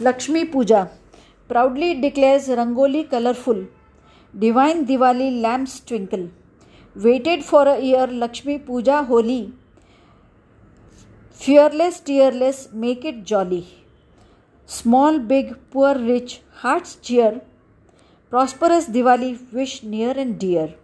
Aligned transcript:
Lakshmi 0.00 0.42
puja 0.44 0.82
proudly 1.50 1.92
declares 2.00 2.48
rangoli 2.58 3.02
colourful 3.10 3.66
divine 4.34 4.84
Diwali 4.84 5.28
lamps 5.42 5.80
twinkle 5.88 6.28
waited 6.96 7.42
for 7.42 7.66
a 7.66 7.76
year 7.82 8.10
Lakshmi 8.14 8.56
puja 8.66 8.98
holy 9.10 9.40
fearless 11.40 12.02
tearless 12.06 12.68
make 12.74 13.06
it 13.06 13.22
jolly 13.24 13.62
small 14.68 15.18
big 15.28 15.54
poor 15.72 16.00
rich 16.00 16.38
hearts 16.62 16.98
cheer 17.04 17.38
prosperous 18.32 18.90
Diwali 18.90 19.32
wish 19.54 19.80
near 19.84 20.18
and 20.18 20.38
dear 20.38 20.74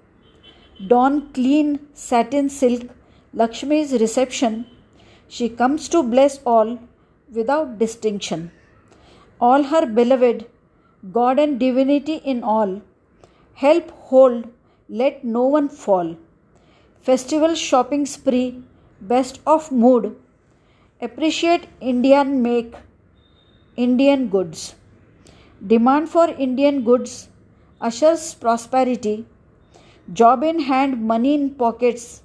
don 0.80 1.20
clean 1.34 1.78
satin 1.98 2.48
silk 2.56 2.88
Lakshmi's 3.34 3.94
reception 3.96 4.62
she 5.32 5.48
comes 5.60 5.90
to 5.92 6.02
bless 6.02 6.40
all 6.46 6.76
without 7.30 7.78
distinction 7.78 8.48
all 9.48 9.64
her 9.70 9.84
beloved, 9.98 10.44
God 11.14 11.38
and 11.44 11.58
divinity 11.58 12.16
in 12.32 12.42
all. 12.44 12.80
Help 13.54 13.90
hold, 14.10 14.44
let 14.88 15.24
no 15.24 15.46
one 15.54 15.68
fall. 15.68 16.16
Festival 17.00 17.56
shopping 17.56 18.04
spree, 18.06 18.62
best 19.00 19.40
of 19.46 19.72
mood. 19.72 20.14
Appreciate 21.00 21.66
Indian 21.80 22.40
make, 22.42 22.76
Indian 23.76 24.28
goods. 24.28 24.76
Demand 25.66 26.08
for 26.08 26.28
Indian 26.46 26.84
goods 26.84 27.28
ushers 27.80 28.34
prosperity. 28.34 29.26
Job 30.12 30.44
in 30.44 30.60
hand, 30.60 31.02
money 31.02 31.34
in 31.34 31.50
pockets, 31.50 32.22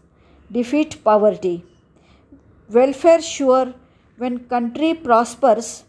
defeat 0.52 1.04
poverty. 1.04 1.66
Welfare 2.70 3.22
sure 3.24 3.74
when 4.18 4.40
country 4.56 4.94
prospers 4.94 5.84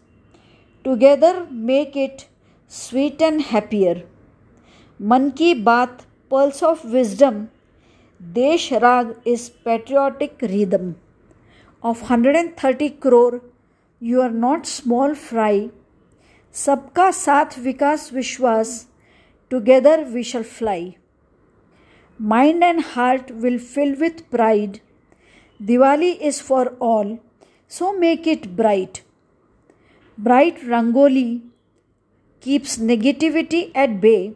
Together 0.81 1.45
make 1.51 1.97
it 1.97 2.29
sweet 2.67 3.21
and 3.21 3.41
happier. 3.41 4.03
Man 4.97 5.33
ki 5.33 5.53
baat, 5.63 6.05
pulse 6.29 6.63
of 6.63 6.85
wisdom. 6.85 7.49
Desh 8.33 8.71
Rag 8.71 9.15
is 9.25 9.49
patriotic 9.49 10.41
rhythm. 10.41 10.95
Of 11.83 12.01
130 12.03 12.89
crore, 12.91 13.41
you 13.99 14.21
are 14.21 14.31
not 14.31 14.65
small 14.65 15.15
fry. 15.15 15.69
Sabka 16.53 17.09
saath 17.19 17.59
vikas 17.67 18.09
vishwas. 18.11 18.85
Together 19.49 20.03
we 20.13 20.23
shall 20.23 20.43
fly. 20.43 20.95
Mind 22.17 22.63
and 22.63 22.81
heart 22.81 23.31
will 23.31 23.59
fill 23.59 23.95
with 23.99 24.29
pride. 24.31 24.79
Diwali 25.61 26.17
is 26.21 26.39
for 26.39 26.67
all, 26.79 27.19
so 27.67 27.93
make 27.97 28.25
it 28.25 28.55
bright. 28.55 29.03
Bright 30.21 30.57
Rangoli 30.67 31.43
keeps 32.41 32.77
negativity 32.77 33.71
at 33.73 34.01
bay. 34.01 34.33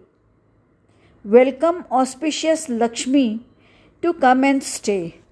Welcome 1.25 1.83
auspicious 1.91 2.69
Lakshmi 2.69 3.41
to 4.01 4.13
come 4.13 4.45
and 4.45 4.63
stay. 4.63 5.22